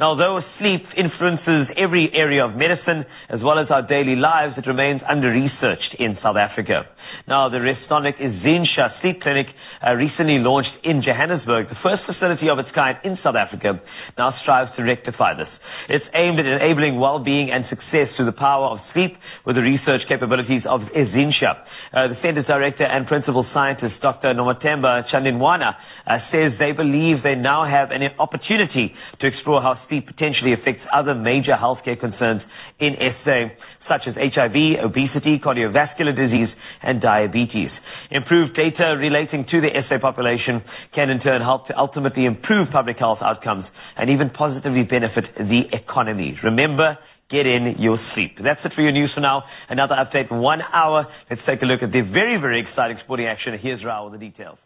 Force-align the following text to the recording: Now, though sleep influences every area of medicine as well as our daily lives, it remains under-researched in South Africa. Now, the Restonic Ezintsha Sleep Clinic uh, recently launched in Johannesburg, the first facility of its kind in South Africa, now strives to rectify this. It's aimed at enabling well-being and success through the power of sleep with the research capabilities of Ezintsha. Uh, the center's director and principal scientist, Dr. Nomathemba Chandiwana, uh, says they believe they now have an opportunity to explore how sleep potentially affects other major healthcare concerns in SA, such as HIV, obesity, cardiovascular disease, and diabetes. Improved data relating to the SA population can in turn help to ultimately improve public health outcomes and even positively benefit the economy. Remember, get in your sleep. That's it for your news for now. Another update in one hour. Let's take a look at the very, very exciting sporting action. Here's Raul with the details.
Now, 0.00 0.16
though 0.16 0.40
sleep 0.58 0.80
influences 0.96 1.68
every 1.76 2.08
area 2.14 2.46
of 2.46 2.56
medicine 2.56 3.04
as 3.28 3.40
well 3.44 3.58
as 3.58 3.66
our 3.68 3.82
daily 3.82 4.16
lives, 4.16 4.56
it 4.56 4.66
remains 4.66 5.02
under-researched 5.06 5.96
in 5.98 6.16
South 6.22 6.36
Africa. 6.40 6.88
Now, 7.28 7.50
the 7.50 7.58
Restonic 7.58 8.16
Ezintsha 8.16 8.98
Sleep 9.02 9.20
Clinic 9.20 9.46
uh, 9.86 9.92
recently 9.92 10.38
launched 10.38 10.72
in 10.84 11.02
Johannesburg, 11.02 11.68
the 11.68 11.76
first 11.82 12.08
facility 12.08 12.48
of 12.48 12.58
its 12.58 12.70
kind 12.74 12.96
in 13.04 13.18
South 13.22 13.36
Africa, 13.36 13.78
now 14.18 14.34
strives 14.42 14.70
to 14.76 14.82
rectify 14.82 15.34
this. 15.34 15.48
It's 15.88 16.04
aimed 16.14 16.38
at 16.38 16.46
enabling 16.46 17.00
well-being 17.00 17.50
and 17.50 17.64
success 17.68 18.08
through 18.16 18.26
the 18.26 18.36
power 18.36 18.66
of 18.66 18.78
sleep 18.92 19.16
with 19.44 19.56
the 19.56 19.62
research 19.62 20.02
capabilities 20.08 20.62
of 20.68 20.80
Ezintsha. 20.94 21.58
Uh, 21.92 22.08
the 22.08 22.16
center's 22.22 22.46
director 22.46 22.84
and 22.84 23.06
principal 23.06 23.44
scientist, 23.52 23.94
Dr. 24.00 24.32
Nomathemba 24.34 25.04
Chandiwana, 25.12 25.74
uh, 26.06 26.18
says 26.30 26.52
they 26.58 26.72
believe 26.72 27.22
they 27.22 27.34
now 27.34 27.64
have 27.68 27.90
an 27.90 28.02
opportunity 28.18 28.94
to 29.18 29.26
explore 29.26 29.60
how 29.60 29.74
sleep 29.88 30.06
potentially 30.06 30.52
affects 30.52 30.82
other 30.94 31.14
major 31.14 31.56
healthcare 31.58 31.98
concerns 31.98 32.42
in 32.78 32.94
SA, 33.24 33.50
such 33.88 34.02
as 34.06 34.14
HIV, 34.14 34.84
obesity, 34.84 35.38
cardiovascular 35.38 36.14
disease, 36.14 36.48
and 36.82 37.00
diabetes. 37.00 37.70
Improved 38.10 38.54
data 38.54 38.96
relating 38.98 39.46
to 39.50 39.60
the 39.60 39.70
SA 39.88 39.98
population 40.00 40.62
can 40.94 41.10
in 41.10 41.20
turn 41.20 41.40
help 41.42 41.66
to 41.66 41.78
ultimately 41.78 42.24
improve 42.24 42.68
public 42.72 42.98
health 42.98 43.18
outcomes 43.22 43.66
and 43.96 44.10
even 44.10 44.30
positively 44.30 44.82
benefit 44.82 45.24
the 45.38 45.62
economy. 45.72 46.36
Remember, 46.42 46.98
get 47.30 47.46
in 47.46 47.76
your 47.78 47.98
sleep. 48.14 48.36
That's 48.42 48.60
it 48.64 48.72
for 48.74 48.82
your 48.82 48.92
news 48.92 49.10
for 49.14 49.20
now. 49.20 49.44
Another 49.68 49.94
update 49.94 50.30
in 50.30 50.38
one 50.38 50.60
hour. 50.60 51.06
Let's 51.30 51.42
take 51.46 51.62
a 51.62 51.66
look 51.66 51.82
at 51.82 51.92
the 51.92 52.02
very, 52.02 52.40
very 52.40 52.60
exciting 52.60 52.98
sporting 53.04 53.26
action. 53.26 53.56
Here's 53.60 53.80
Raul 53.82 54.10
with 54.10 54.20
the 54.20 54.26
details. 54.26 54.58